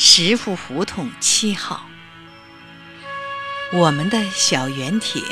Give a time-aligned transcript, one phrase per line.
[0.00, 1.84] 石富胡同七号。
[3.72, 5.24] 我们的小圆艇，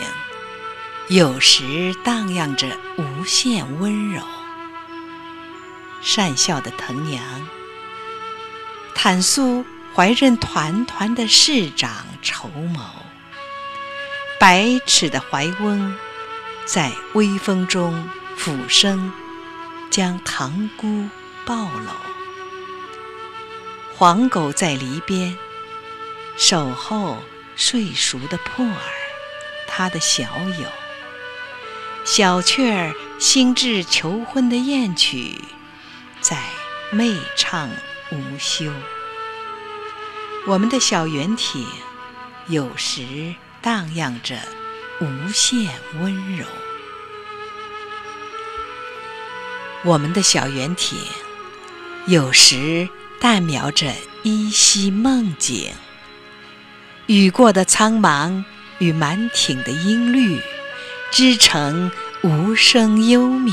[1.08, 4.20] 有时荡漾着无限温柔。
[6.02, 7.22] 善笑的藤娘，
[8.92, 9.64] 坦诉
[9.94, 12.80] 怀任团团的市长筹谋。
[14.40, 15.96] 百尺的怀翁，
[16.64, 19.12] 在微风中俯身，
[19.90, 21.08] 将堂姑
[21.44, 22.15] 抱搂。
[23.98, 25.36] 黄狗在篱边，
[26.36, 27.22] 守候。
[27.58, 28.82] 睡熟的破儿，
[29.66, 30.24] 他的小
[30.60, 30.68] 友；
[32.04, 35.40] 小雀儿心智求婚的艳曲，
[36.20, 36.36] 在
[36.90, 37.70] 媚唱
[38.10, 38.70] 无休。
[40.46, 41.66] 我们的小圆艇，
[42.48, 44.36] 有时荡漾着
[45.00, 46.44] 无限温柔。
[49.82, 50.98] 我们的小圆艇，
[52.06, 52.86] 有时
[53.20, 55.70] 淡描着依稀梦境。
[57.06, 58.44] 雨过的苍茫
[58.78, 60.40] 与满挺的音律，
[61.12, 61.90] 织成
[62.22, 63.52] 无声幽冥。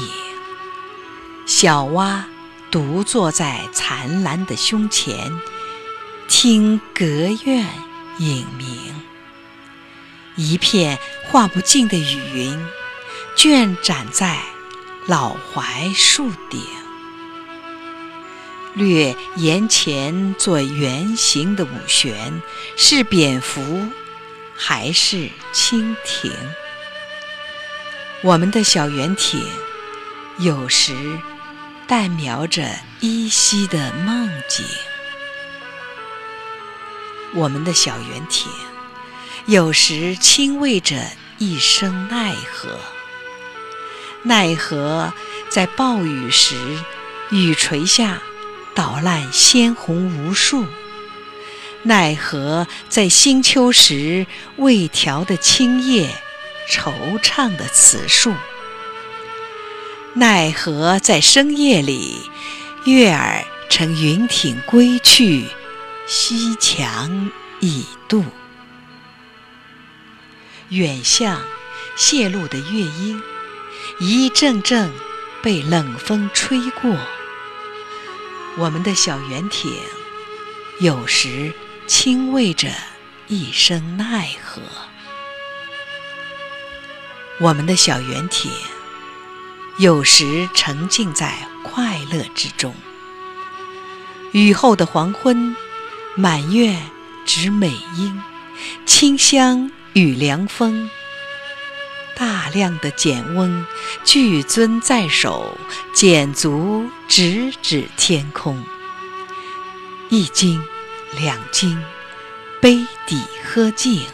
[1.46, 2.26] 小蛙
[2.72, 5.32] 独坐在残蓝的胸前，
[6.28, 7.68] 听隔院
[8.20, 8.68] 影鸣。
[10.36, 12.68] 一片画不尽的雨云，
[13.36, 14.40] 卷展在
[15.06, 16.62] 老槐树顶。
[18.76, 22.42] 略檐前做圆形的五弦，
[22.76, 23.88] 是蝙蝠
[24.56, 26.32] 还是蜻蜓？
[28.24, 29.46] 我们的小圆艇，
[30.40, 30.96] 有时
[31.86, 32.68] 淡描着
[33.00, 34.66] 依稀的梦境。
[37.36, 38.52] 我们的小圆艇，
[39.46, 40.96] 有时轻慰着
[41.38, 42.80] 一声奈何。
[44.24, 45.14] 奈何
[45.50, 46.56] 在暴雨时，
[47.30, 48.22] 雨垂下。
[48.76, 50.66] 捣烂鲜红无数，
[51.84, 54.26] 奈何在新秋时
[54.58, 56.10] 未调的青叶，
[56.70, 58.34] 惆怅的词树？
[60.16, 62.30] 奈何在深夜里，
[62.86, 65.46] 月儿乘云艇归去，
[66.08, 68.24] 西墙已渡。
[70.70, 71.42] 远向
[71.96, 73.22] 泄露的乐音，
[74.00, 74.92] 一阵阵
[75.44, 76.98] 被冷风吹过。
[78.56, 79.74] 我们的小圆艇，
[80.80, 81.52] 有时
[81.88, 82.70] 轻喂着
[83.28, 84.62] 一声奈何。
[87.40, 88.52] 我们的小圆艇，
[89.78, 92.76] 有时沉浸在快乐之中。
[94.34, 95.56] 雨后的黄昏，
[96.16, 96.80] 满院
[97.26, 98.22] 植美英，
[98.86, 100.92] 清香与凉风。
[102.16, 103.66] 大量的简温，
[104.04, 105.58] 巨樽在手，
[105.94, 108.64] 简足直指天空。
[110.10, 110.62] 一斤，
[111.18, 111.84] 两斤，
[112.62, 114.06] 杯底喝尽，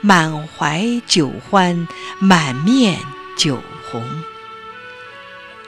[0.00, 1.86] 满怀酒欢，
[2.18, 2.98] 满面
[3.36, 4.04] 酒红。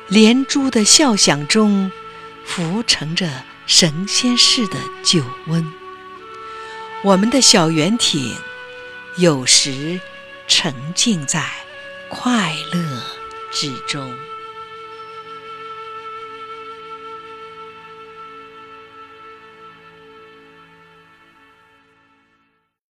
[0.09, 1.91] 连珠的笑响中，
[2.45, 5.73] 浮沉着神仙似的酒温。
[7.05, 8.35] 我们的小圆艇，
[9.17, 10.01] 有时
[10.49, 11.45] 沉浸在。
[12.09, 13.03] 快乐
[13.51, 14.15] 之中。